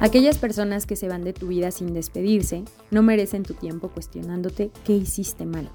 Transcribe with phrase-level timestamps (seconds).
[0.00, 2.62] Aquellas personas que se van de tu vida sin despedirse
[2.92, 5.68] no merecen tu tiempo cuestionándote qué hiciste mal.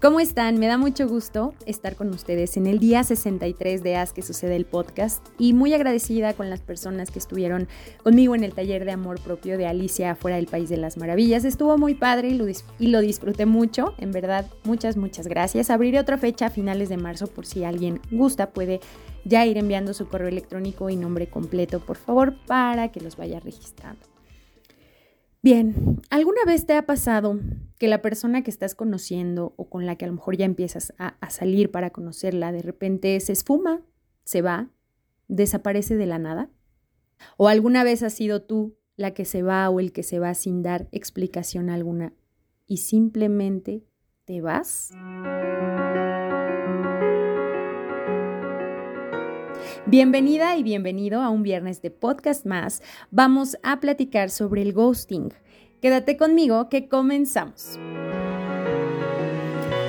[0.00, 0.60] ¿Cómo están?
[0.60, 4.54] Me da mucho gusto estar con ustedes en el día 63 de As que sucede
[4.54, 7.66] el podcast y muy agradecida con las personas que estuvieron
[8.04, 11.44] conmigo en el taller de amor propio de Alicia afuera del País de las Maravillas.
[11.44, 15.68] Estuvo muy padre y lo, y lo disfruté mucho, en verdad, muchas, muchas gracias.
[15.68, 18.78] Abriré otra fecha a finales de marzo por si alguien gusta, puede
[19.24, 23.40] ya ir enviando su correo electrónico y nombre completo, por favor, para que los vaya
[23.40, 24.17] registrando.
[25.50, 27.40] Bien, ¿alguna vez te ha pasado
[27.78, 30.92] que la persona que estás conociendo o con la que a lo mejor ya empiezas
[30.98, 33.80] a, a, salir para conocerla, de repente se esfuma,
[34.24, 34.68] se va,
[35.26, 36.50] desaparece de la nada?
[37.38, 40.34] ¿O alguna vez has sido tú la que se va o el que se va
[40.34, 42.12] sin dar explicación alguna
[42.66, 43.86] y simplemente
[44.26, 44.90] te vas?
[49.90, 52.82] Bienvenida y bienvenido a un viernes de podcast más.
[53.10, 55.32] Vamos a platicar sobre el ghosting.
[55.80, 57.78] Quédate conmigo que comenzamos.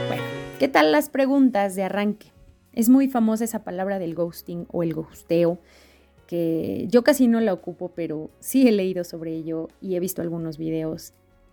[0.07, 0.23] Bueno,
[0.57, 2.31] ¿qué tal las preguntas de arranque?
[2.71, 5.59] Es muy famosa esa palabra del ghosting o el ghosteo,
[6.27, 10.21] que yo casi no la ocupo, pero sí he leído sobre ello y he visto
[10.21, 11.11] algunos videos.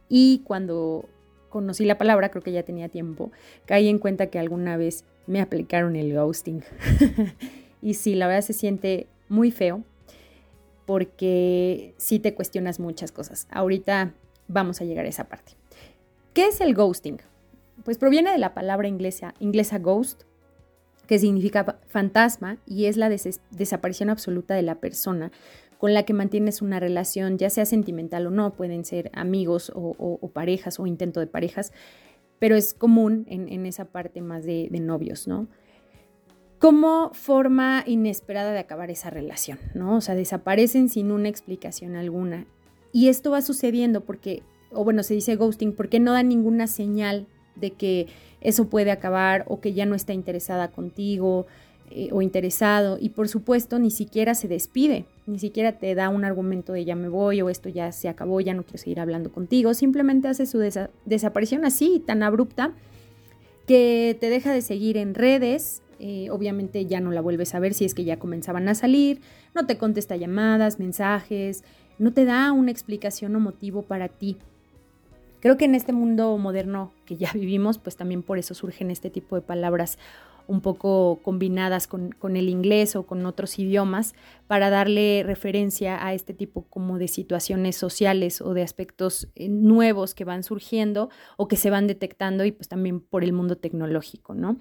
[0.09, 1.09] Y cuando
[1.49, 3.33] conocí la palabra, creo que ya tenía tiempo,
[3.65, 6.63] caí en cuenta que alguna vez me aplicaron el ghosting.
[7.83, 9.83] Y sí, la verdad se siente muy feo
[10.87, 13.47] porque sí te cuestionas muchas cosas.
[13.51, 14.15] Ahorita
[14.49, 15.53] vamos a llegar a esa parte.
[16.33, 17.19] ¿Qué es el ghosting?
[17.85, 20.23] Pues proviene de la palabra inglesa, inglesa ghost,
[21.07, 25.31] que significa fantasma y es la desaparición absoluta de la persona
[25.79, 30.31] con la que mantienes una relación, ya sea sentimental o no, pueden ser amigos o,
[30.33, 31.73] parejas o intento de parejas,
[32.39, 35.49] pero es común en, esa parte más de, de novios, ¿no?
[36.59, 39.97] Como forma inesperada de acabar esa relación, ¿no?
[39.97, 42.47] O sea, desaparecen sin una explicación alguna.
[42.93, 47.27] Y esto va sucediendo porque, o bueno, se dice ghosting, porque no da ninguna señal
[47.57, 48.07] de que
[48.41, 51.47] eso puede acabar o que ya no está interesada contigo
[51.91, 52.97] eh, o interesado.
[53.01, 56.97] Y por supuesto, ni siquiera se despide, ni siquiera te da un argumento de ya
[56.97, 59.75] me voy o esto ya se acabó, ya no quiero seguir hablando contigo.
[59.75, 60.59] Simplemente hace su
[61.05, 62.73] desaparición así, tan abrupta,
[63.67, 67.75] que te deja de seguir en redes, eh, obviamente ya no la vuelves a ver
[67.75, 69.21] si es que ya comenzaban a salir,
[69.55, 71.65] no te contesta llamadas, mensajes,
[71.99, 74.39] no te da una explicación o motivo para ti.
[75.41, 79.11] Creo que en este mundo moderno que ya vivimos, pues también por eso surgen este
[79.11, 79.99] tipo de palabras
[80.49, 84.15] un poco combinadas con, con, el inglés o con otros idiomas
[84.47, 90.15] para darle referencia a este tipo como de situaciones sociales o de aspectos eh, nuevos
[90.15, 94.35] que van surgiendo o que se van detectando y pues también por el mundo tecnológico,
[94.35, 94.59] ¿no?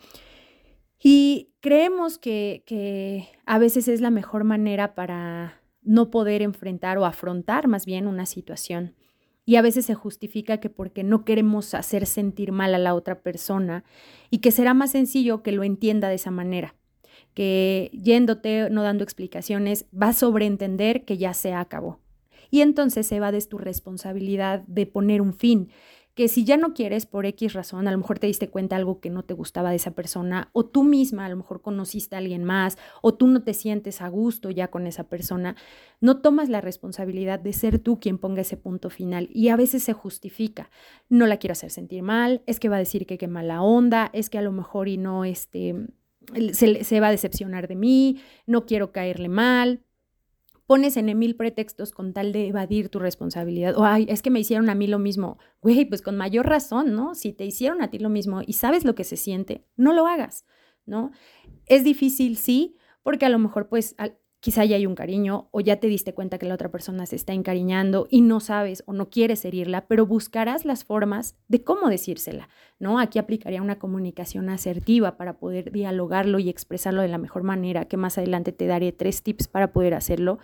[1.08, 7.68] Y creemos que, a veces es la mejor manera para no poder enfrentar o afrontar
[7.68, 8.96] más bien una situación.
[9.46, 13.22] Y a veces se justifica que porque no queremos hacer sentir mal a la otra
[13.22, 13.84] persona
[14.32, 16.74] y que será más sencillo que lo entienda de esa manera,
[17.36, 22.00] que yéndote, no dando explicaciones, va a sobreentender que ya se acabó.
[22.50, 25.70] Y entonces se va de tu responsabilidad de poner un fin
[26.16, 29.02] que si ya no quieres por X razón, a lo mejor te diste cuenta algo
[29.02, 32.20] que no te gustaba de esa persona, o tú misma a lo mejor conociste a
[32.20, 35.58] alguien más, o tú no te sientes a gusto ya con esa persona,
[36.00, 39.30] no tomas la responsabilidad de ser tú quien ponga ese punto final.
[39.34, 40.72] Y a veces se justifica,
[41.10, 44.10] no la quiero hacer sentir mal, es que va a decir que qué mala onda,
[44.14, 45.76] es que a lo mejor y no, este,
[46.54, 49.85] se, se va a decepcionar de mí, no quiero caerle mal
[50.66, 53.78] pones en mil pretextos con tal de evadir tu responsabilidad.
[53.78, 55.38] O, ay, es que me hicieron a mí lo mismo.
[55.62, 57.16] Güey, pues con mayor razón, ¿no?
[57.16, 60.08] Si te hicieron a ti lo mismo y sabes lo que se siente, no lo
[60.08, 60.46] hagas,
[60.86, 61.12] ¿no?
[61.66, 63.96] Es difícil, sí, porque a lo mejor, pues,
[64.46, 67.16] quizá ya hay un cariño o ya te diste cuenta que la otra persona se
[67.16, 71.90] está encariñando y no sabes o no quieres herirla, pero buscarás las formas de cómo
[71.90, 72.48] decírsela,
[72.78, 73.00] ¿no?
[73.00, 77.98] Aquí aplicaría una comunicación asertiva para poder dialogarlo y expresarlo de la mejor manera, que
[77.98, 80.38] más adelante te daré tres tips para poder hacerlo.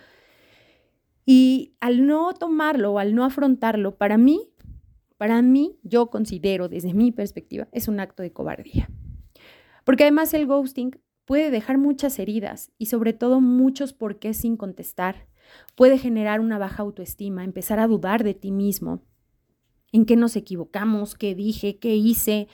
[1.24, 4.48] Y al no tomarlo o al no afrontarlo, para mí,
[5.16, 8.90] para mí, yo considero desde mi perspectiva, es un acto de cobardía.
[9.84, 14.56] Porque además el ghosting puede dejar muchas heridas y sobre todo muchos por qué sin
[14.56, 15.26] contestar.
[15.74, 19.02] Puede generar una baja autoestima, empezar a dudar de ti mismo,
[19.92, 22.48] en qué nos equivocamos, qué dije, qué hice.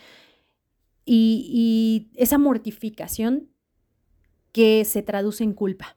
[1.05, 3.49] Y, esa mortificación
[4.53, 5.97] que se traduce en culpa.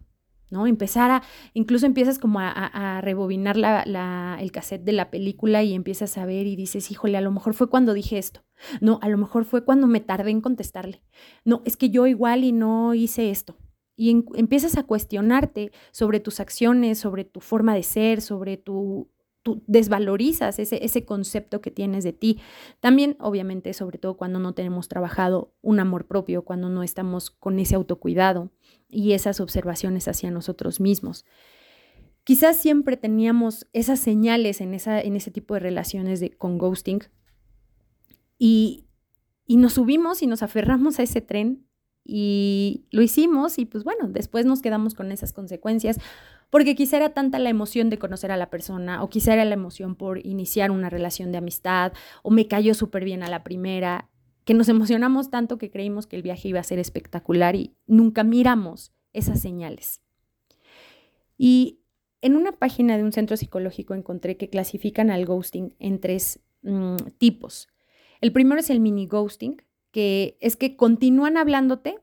[0.51, 0.68] ¿No?
[0.68, 6.25] Empezar a, incluso empiezas como a, rebobinar el cassette de la película y empiezas a
[6.25, 8.44] ver y dices, híjole, a lo mejor fue cuando dije esto.
[8.81, 11.01] No, a lo mejor fue cuando me tardé en contestarle.
[11.45, 13.57] No, es que yo igual y no hice esto.
[13.95, 19.09] y empiezas a cuestionarte sobre tus acciones, sobre tu forma de ser, sobre tu...
[19.44, 22.39] Tú desvalorizas ese, ese concepto que tienes de ti.
[22.80, 27.57] También, obviamente, sobre todo cuando no tenemos trabajado un amor propio, cuando no estamos con
[27.57, 28.51] ese autocuidado
[28.91, 31.25] y esas observaciones hacia nosotros mismos.
[32.23, 36.99] Quizás siempre teníamos esas señales en, esa, en ese tipo de relaciones de, con ghosting
[38.38, 38.85] y,
[39.47, 41.65] y nos subimos y nos aferramos a ese tren
[42.03, 45.97] y lo hicimos y pues bueno, después nos quedamos con esas consecuencias
[46.51, 49.53] porque quizá era tanta la emoción de conocer a la persona o quizá era la
[49.53, 54.09] emoción por iniciar una relación de amistad o me cayó súper bien a la primera,
[54.51, 58.25] que nos emocionamos tanto que creímos que el viaje iba a ser espectacular y nunca
[58.25, 60.01] miramos esas señales.
[61.38, 61.80] Y
[62.19, 66.98] en una página de un centro psicológico encontré que clasifican al ghosting en tres mm,
[67.18, 67.69] tipos.
[68.19, 72.00] El primero es el mini ghosting, que es que continúan hablándote,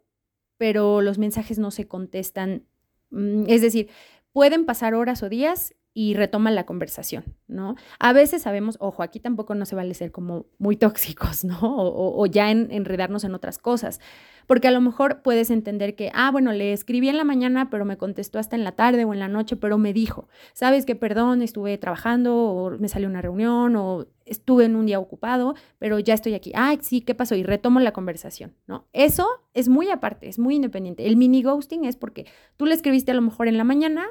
[0.56, 2.64] pero los mensajes no se contestan.
[3.10, 3.90] Mm, es decir,
[4.32, 7.74] pueden pasar horas o días y retoman la conversación, ¿no?
[7.98, 11.58] A veces sabemos, ojo, aquí tampoco no se vale ser como muy tóxicos, ¿no?
[11.60, 13.98] O, ya enredarnos en otras cosas,
[14.46, 17.84] porque a lo mejor puedes entender que, ah, bueno, le escribí en la mañana, pero
[17.84, 20.94] me contestó hasta en la tarde o en la noche, pero me dijo, sabes que
[20.94, 25.98] perdón, estuve trabajando o me salió una reunión o estuve en un día ocupado, pero
[25.98, 26.52] ya estoy aquí.
[26.54, 27.34] Ah, sí, ¿qué pasó?
[27.34, 28.86] Y retomo la conversación, ¿no?
[28.92, 31.06] Eso es muy aparte, es muy independiente.
[31.06, 34.06] El mini ghosting es porque tú le escribiste a lo mejor en la mañana,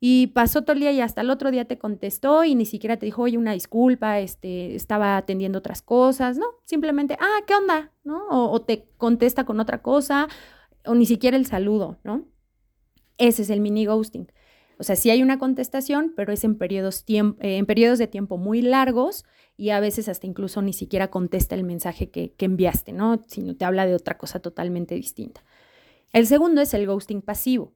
[0.00, 2.98] y pasó todo el día y hasta el otro día te contestó y ni siquiera
[2.98, 6.46] te dijo, oye, una disculpa, este, estaba atendiendo otras cosas, ¿no?
[6.64, 7.92] Simplemente, ah, ¿qué onda?
[8.04, 8.28] ¿No?
[8.28, 10.28] O, te contesta con otra cosa,
[10.84, 12.28] o ni siquiera el saludo, ¿no?
[13.18, 14.30] Ese es el mini ghosting.
[14.78, 18.38] O sea, sí hay una contestación, pero es en periodos, eh, en periodos de tiempo
[18.38, 19.24] muy largos
[19.56, 23.24] y a veces hasta incluso ni siquiera contesta el mensaje que, que enviaste, ¿no?
[23.26, 25.42] Sino te habla de otra cosa totalmente distinta.
[26.12, 27.74] El segundo es el ghosting pasivo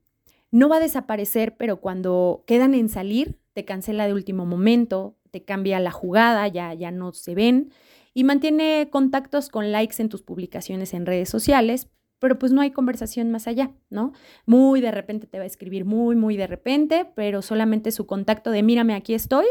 [0.52, 5.44] no va a desaparecer, pero cuando quedan en salir, te cancela de último momento, te
[5.44, 7.72] cambia la jugada, ya, ya no se ven
[8.14, 11.88] y mantiene contactos con likes en tus publicaciones en redes sociales,
[12.18, 14.12] pero pues no hay conversación más allá, ¿no?
[14.46, 18.50] Muy de repente te va a escribir, muy, muy de repente, pero solamente su contacto
[18.50, 19.46] de mírame, aquí estoy,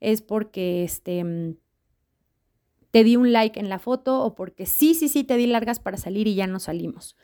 [0.00, 1.56] es porque este, mm,
[2.90, 5.80] te di un like en la foto o porque sí, sí, sí, te di largas
[5.80, 7.16] para salir y ya no salimos.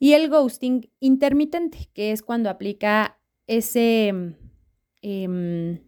[0.00, 4.34] Y el ghosting intermitente, que es cuando aplica ese
[5.02, 5.78] em,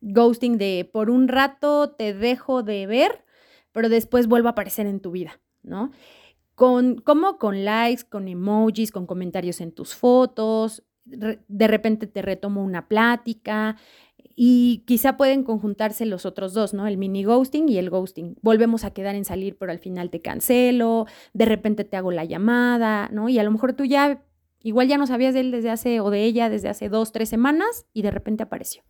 [0.00, 3.24] ghosting de por un rato te dejo de ver,
[3.70, 5.92] pero después vuelvo a aparecer en tu vida, ¿no?
[6.56, 12.62] Con, como con likes, con emojis, con comentarios en tus fotos, de repente te retomo
[12.64, 13.76] una plática,
[14.36, 16.86] y quizá pueden conjuntarse los otros dos, ¿no?
[16.86, 18.36] El mini ghosting y el ghosting.
[18.42, 22.24] Volvemos a quedar en salir, pero al final te cancelo, de repente te hago la
[22.24, 23.28] llamada, ¿no?
[23.28, 24.24] Y a lo mejor tú ya,
[24.60, 27.28] igual ya no sabías de él desde hace, o de ella desde hace dos, tres
[27.28, 28.82] semanas y de repente apareció,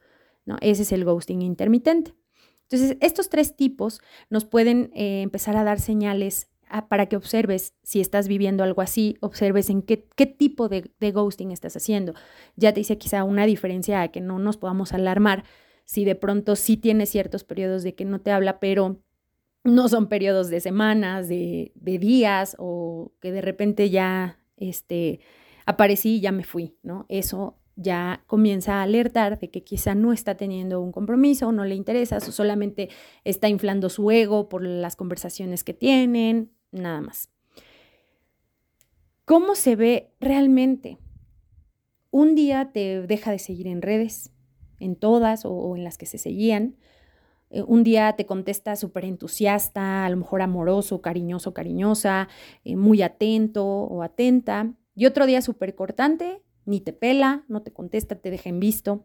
[0.46, 0.56] ¿no?
[0.61, 2.14] Ese es el ghosting intermitente.
[2.62, 4.00] Entonces, estos tres tipos
[4.31, 6.49] nos pueden eh, empezar a dar señales
[6.88, 11.12] para que observes si estás viviendo algo así, observes en qué, qué tipo de, de,
[11.12, 12.14] ghosting estás haciendo.
[12.56, 15.44] Ya te hice quizá una diferencia a que no nos podamos alarmar
[15.84, 19.00] si de pronto sí tienes ciertos periodos de que no te habla, pero
[19.64, 25.21] no son periodos de semanas, de, de días o que de repente ya este,
[25.66, 27.06] aparecí y ya me fui, ¿no?
[27.09, 31.75] Eso ya comienza a alertar de que quizá no está teniendo un compromiso, no le
[31.75, 32.88] interesa, o solamente
[33.25, 37.31] está inflando su ego por las conversaciones que tienen, nada más.
[39.25, 40.99] ¿Cómo se ve realmente?
[42.11, 44.33] Un día te deja de seguir en redes,
[44.78, 46.76] en todas o, en las que se seguían.
[47.50, 52.28] Eh, un día te contesta súper entusiasta, a lo mejor amoroso, cariñoso, cariñosa,
[52.64, 54.75] eh, muy atento o atenta.
[54.95, 59.04] Y otro día súper cortante, ni te pela, no te contesta, te deja en visto.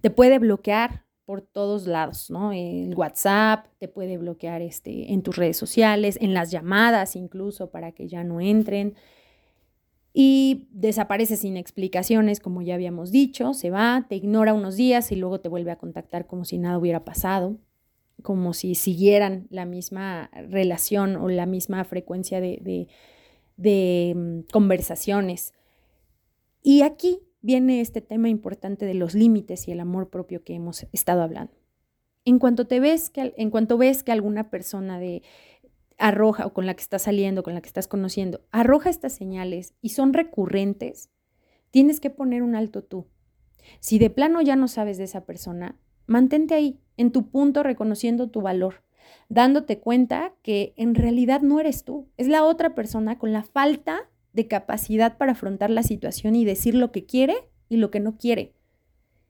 [0.00, 2.52] Te puede bloquear por todos lados, ¿no?
[2.52, 7.92] El WhatsApp te puede bloquear este, en tus redes sociales, en las llamadas incluso para
[7.92, 8.96] que ya no entren.
[10.12, 15.16] Y desaparece sin explicaciones, como ya habíamos dicho, se va, te ignora unos días y
[15.16, 17.58] luego te vuelve a contactar como si nada hubiera pasado,
[18.24, 22.88] como si siguieran la misma relación o la misma frecuencia de,
[23.56, 25.52] de mm, conversaciones.
[26.62, 30.86] Y aquí viene este tema importante de los límites y el amor propio que hemos
[30.92, 31.52] estado hablando.
[32.24, 35.22] En cuanto te ves que, en cuanto ves que alguna persona de
[35.96, 39.74] arroja o con la que estás saliendo, con la que estás conociendo, arroja estas señales
[39.80, 41.10] y son recurrentes,
[41.70, 43.06] tienes que poner un alto tú.
[43.80, 45.76] Si de plano ya no sabes de esa persona,
[46.06, 48.82] mantente ahí, en tu punto, reconociendo tu valor,
[49.28, 54.09] dándote cuenta que en realidad no eres tú, es la otra persona con la falta
[54.32, 57.34] de capacidad para afrontar la situación y decir lo que quiere
[57.68, 58.54] y lo que no quiere.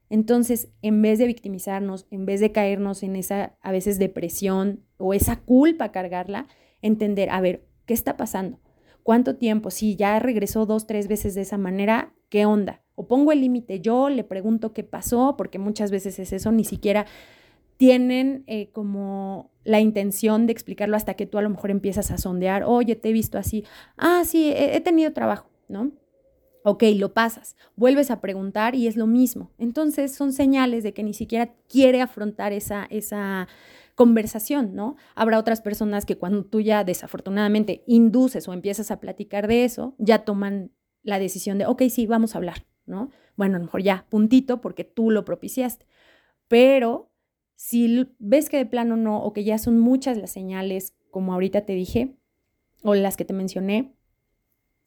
[0.09, 5.13] Entonces, en vez de victimizarnos, en vez de caernos en esa a veces depresión o
[5.13, 6.47] esa culpa cargarla,
[6.81, 8.59] entender, a ver, ¿qué está pasando?
[9.03, 9.71] ¿Cuánto tiempo?
[9.71, 12.81] Si ya regresó dos, tres veces de esa manera, ¿qué onda?
[12.95, 16.65] O pongo el límite yo, le pregunto qué pasó, porque muchas veces es eso, ni
[16.65, 17.05] siquiera
[17.81, 22.19] tienen eh, como la intención de explicarlo hasta que tú a lo mejor empiezas a
[22.19, 23.65] sondear, oye, te he visto así,
[23.97, 25.91] ah, sí, he, tenido trabajo, ¿no?
[26.63, 29.49] Ok, lo pasas, vuelves a preguntar y es lo mismo.
[29.57, 33.47] Entonces son señales de que ni siquiera quiere afrontar esa, esa
[33.95, 34.95] conversación, ¿no?
[35.15, 39.95] Habrá otras personas que cuando tú ya desafortunadamente induces o empiezas a platicar de eso,
[39.97, 40.69] ya toman
[41.01, 43.09] la decisión de, ok, sí, vamos a hablar, ¿no?
[43.35, 45.87] Bueno, a lo mejor ya, puntito, porque tú lo propiciaste.
[46.47, 47.10] Pero
[47.63, 51.61] si ves que de plano no, o que ya son muchas las señales, como ahorita
[51.61, 52.17] te dije,
[52.81, 53.93] o las que te mencioné,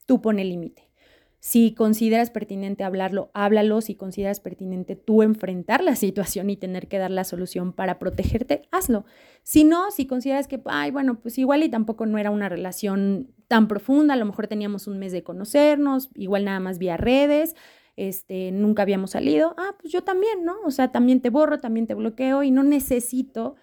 [0.05, 0.91] tú pone límite.
[1.39, 3.79] Si consideras pertinente hablarlo, háblalo.
[3.79, 8.63] Si consideras pertinente tú enfrentar la situación y tener que dar la solución para protegerte,
[8.71, 9.05] hazlo.
[9.41, 13.31] Si no, si consideras que, ay, bueno, pues igual y tampoco no era una relación
[13.47, 17.55] tan profunda, a lo mejor teníamos un mes de conocernos, igual nada más vía redes,
[17.97, 20.55] este, nunca habíamos salido, ah, pues yo también, ¿no?
[20.65, 23.55] O sea, también te borro, también te bloqueo y no necesito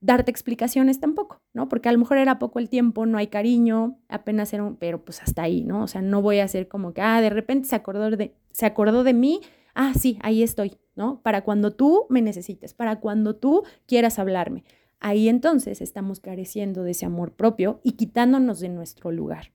[0.00, 1.68] darte explicaciones tampoco, ¿no?
[1.68, 5.04] Porque a lo mejor era poco el tiempo, no hay cariño, apenas era un, pero
[5.04, 5.82] pues hasta ahí, ¿no?
[5.82, 8.66] O sea, no voy a hacer como que, ah, de repente se acordó de, se
[8.66, 9.40] acordó de mí,
[9.74, 11.20] ah, sí, ahí estoy, ¿no?
[11.22, 14.64] Para cuando tú me necesites, para cuando tú quieras hablarme.
[15.00, 19.52] Ahí entonces estamos careciendo de ese amor propio y quitándonos de nuestro lugar.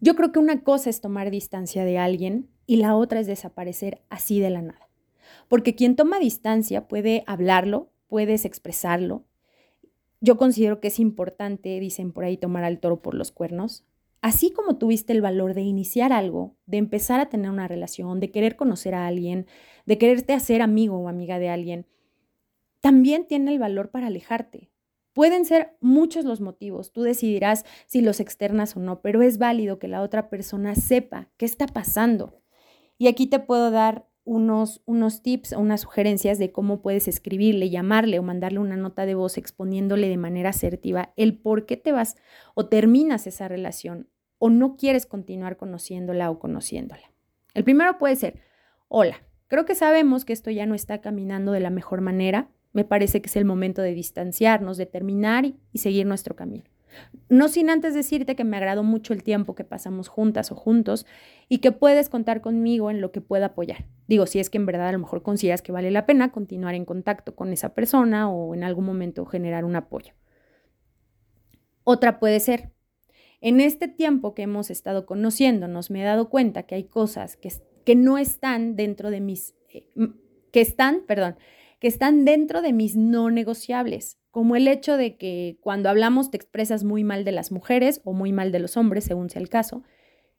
[0.00, 4.02] Yo creo que una cosa es tomar distancia de alguien y la otra es desaparecer
[4.08, 4.88] así de la nada.
[5.48, 9.24] Porque quien toma distancia puede hablarlo, puedes expresarlo.
[10.20, 13.84] Yo considero que es importante, dicen por ahí, tomar al toro por los cuernos.
[14.22, 18.30] Así como tuviste el valor de iniciar algo, de empezar a tener una relación, de
[18.30, 19.46] querer conocer a alguien,
[19.84, 21.86] de quererte hacer amigo o amiga de alguien,
[22.80, 24.70] también tiene el valor para alejarte.
[25.12, 29.78] Pueden ser muchos los motivos, tú decidirás si los externas o no, pero es válido
[29.78, 32.40] que la otra persona sepa qué está pasando.
[32.98, 37.70] Y aquí te puedo dar unos, unos tips o unas sugerencias de cómo puedes escribirle,
[37.70, 41.92] llamarle o mandarle una nota de voz exponiéndole de manera asertiva el por qué te
[41.92, 42.16] vas
[42.54, 44.08] o terminas esa relación
[44.38, 47.12] o no quieres continuar conociéndola o conociéndola.
[47.52, 48.40] El primero puede ser,
[48.88, 52.84] hola, creo que sabemos que esto ya no está caminando de la mejor manera, me
[52.84, 56.64] parece que es el momento de distanciarnos, de terminar y seguir nuestro camino.
[57.28, 61.06] No sin antes decirte que me agradó mucho el tiempo que pasamos juntas o juntos
[61.48, 63.86] y que puedes contar conmigo en lo que pueda apoyar.
[64.06, 66.74] Digo, si es que en verdad a lo mejor consideras que vale la pena continuar
[66.74, 70.14] en contacto con esa persona o en algún momento generar un apoyo.
[71.84, 72.70] Otra puede ser,
[73.40, 77.52] en este tiempo que hemos estado conociéndonos, me he dado cuenta que hay cosas que,
[77.84, 79.86] que no están dentro de mis, eh,
[80.50, 81.36] que están, perdón,
[81.84, 86.38] que están dentro de mis no negociables como el hecho de que cuando hablamos te
[86.38, 89.50] expresas muy mal de las mujeres o muy mal de los hombres, según sea el
[89.50, 89.82] caso,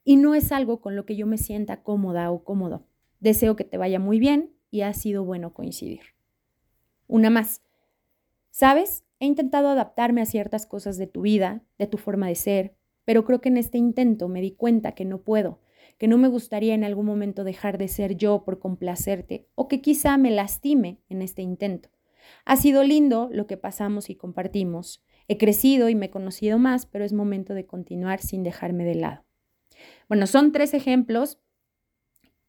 [0.04, 2.88] y no es algo con lo que yo me sienta cómoda o cómodo.
[3.20, 6.16] Deseo que te vaya muy bien y ha sido bueno coincidir.
[7.06, 7.62] Una más.
[8.50, 9.06] ¿Sabes?
[9.20, 13.24] He intentado adaptarme a ciertas cosas de tu vida, de tu forma de ser, pero
[13.24, 15.60] creo que en este intento me di cuenta que no puedo,
[15.98, 19.82] que no me gustaría en algún momento dejar de ser yo por complacerte o que
[19.82, 21.90] quizá me lastime en este intento.
[22.44, 25.04] Ha sido lindo lo que pasamos y compartimos.
[25.28, 28.96] He crecido y me he conocido más, pero es momento de continuar sin dejarme de
[28.96, 29.26] lado.
[30.08, 31.40] Bueno, son tres ejemplos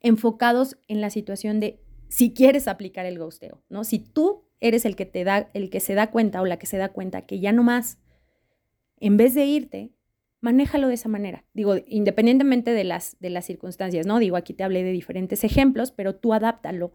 [0.01, 3.85] enfocados en la situación de si quieres aplicar el ghosteo, ¿no?
[3.85, 6.67] Si tú eres el que te da, el que se da cuenta o la que
[6.67, 7.99] se da cuenta que ya no más,
[8.99, 9.93] en vez de irte,
[10.41, 11.45] manéjalo de esa manera.
[11.55, 14.19] Digo, independientemente de las, de las circunstancias, ¿no?
[14.19, 16.93] Digo, aquí te hablé de diferentes ejemplos, pero tú adáptalo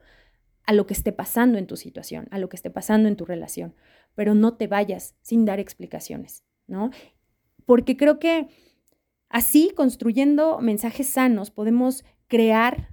[0.65, 3.25] a lo que esté pasando en tu situación, a lo que esté pasando en tu
[3.25, 3.75] relación,
[4.15, 6.91] pero no te vayas sin dar explicaciones, ¿no?
[7.65, 8.47] Porque creo que
[9.29, 12.89] así, construyendo mensajes sanos, podemos crear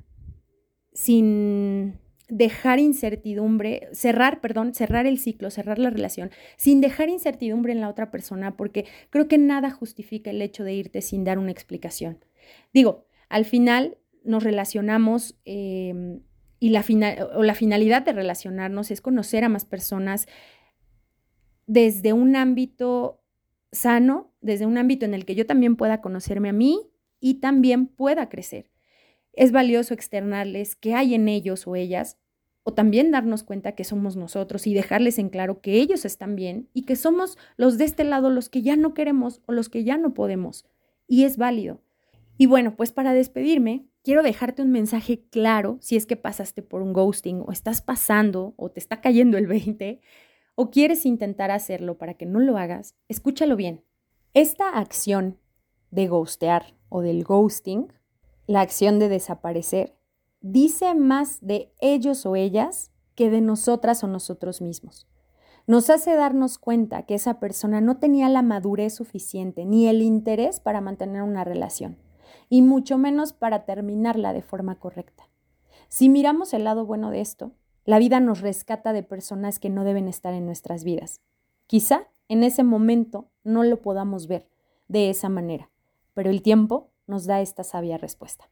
[0.93, 7.81] sin dejar incertidumbre, cerrar, perdón, cerrar el ciclo, cerrar la relación, sin dejar incertidumbre en
[7.81, 11.53] la otra persona, porque creo que nada justifica el hecho de irte sin dar una
[11.53, 12.25] explicación.
[12.73, 16.21] Digo, al final nos relacionamos em,
[16.61, 16.85] y la,
[17.35, 20.27] o la finalidad de relacionarnos es conocer a más personas
[21.67, 23.23] desde un ámbito
[23.73, 27.87] sano, desde un ámbito en el que yo también pueda conocerme a mí y también
[27.87, 28.71] pueda crecer.
[29.33, 32.19] Es valioso externarles qué hay en ellos o ellas,
[32.63, 36.69] o también darnos cuenta que somos nosotros y dejarles en claro que ellos están bien
[36.75, 39.85] y que somos los de este lado los que ya no queremos o los que
[39.85, 40.67] ya no podemos.
[41.07, 41.81] Y es válido.
[42.37, 46.83] Y bueno, pues para despedirme, quiero dejarte un mensaje claro si es que pasaste por
[46.83, 50.01] un ghosting o estás pasando o te está cayendo el 20
[50.55, 53.85] o quieres intentar hacerlo para que no lo hagas, escúchalo bien.
[54.35, 55.39] Esta acción
[55.91, 57.93] de ghostear o del ghosting,
[58.49, 59.95] la acción de desaparecer,
[60.41, 65.07] dice más de ellos o ellas que de nosotras o nosotros mismos.
[65.67, 70.61] Nos hace darnos cuenta que esa persona no tenía la madurez suficiente ni el interés
[70.61, 71.99] para mantener una relación,
[72.49, 75.29] y mucho menos para terminarla de forma correcta.
[75.89, 77.53] Si miramos el lado bueno de esto,
[77.85, 81.21] la vida nos rescata de personas que no deben estar en nuestras vidas.
[81.67, 84.49] Quizá en ese momento no lo podamos ver
[84.89, 85.71] de esa manera,
[86.15, 88.49] pero el tiempo nos da esta sabia respuesta.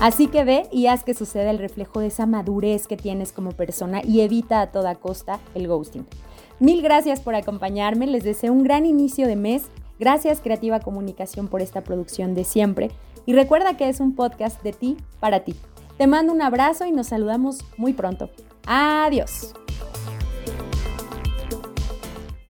[0.00, 3.50] Así que ve y haz que suceda el reflejo de esa madurez que tienes como
[3.50, 6.06] persona y evita a toda costa el ghosting.
[6.60, 9.64] Mil gracias por acompañarme, les deseo un gran inicio de mes
[9.98, 12.90] Gracias Creativa Comunicación por esta producción de siempre
[13.26, 15.56] y recuerda que es un podcast de ti para ti.
[15.98, 18.30] Te mando un abrazo y nos saludamos muy pronto.
[18.66, 19.54] Adiós.